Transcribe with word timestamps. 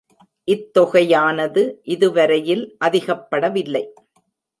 இத்தொகையானது 0.47 1.63
இதுவரையில் 1.85 2.63
அதிகப்படவில்லை. 2.85 3.83